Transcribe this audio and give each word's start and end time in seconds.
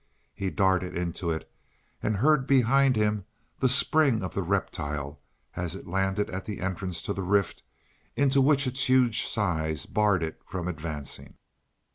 He 0.33 0.49
darted 0.49 0.97
into 0.97 1.29
it; 1.29 1.47
and 2.01 2.17
heard 2.17 2.47
behind 2.47 2.95
him 2.95 3.23
the 3.59 3.69
spring 3.69 4.23
of 4.23 4.33
the 4.33 4.41
reptile 4.41 5.19
as 5.55 5.75
it 5.75 5.85
landed 5.85 6.27
at 6.31 6.45
the 6.45 6.59
entrance 6.59 7.03
to 7.03 7.13
the 7.13 7.21
rift 7.21 7.61
into 8.15 8.41
which 8.41 8.65
its 8.65 8.89
huge 8.89 9.27
size 9.27 9.85
barred 9.85 10.23
it 10.23 10.41
from 10.43 10.67
advancing. 10.67 11.35